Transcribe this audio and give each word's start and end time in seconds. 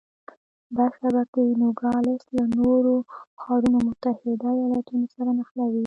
دا 0.75 0.85
شبکې 0.97 1.43
نوګالس 1.59 2.23
له 2.37 2.43
نورو 2.59 2.95
ښارونو 3.41 3.77
او 3.81 3.85
متحده 3.87 4.49
ایالتونو 4.61 5.05
سره 5.15 5.29
نښلوي. 5.37 5.79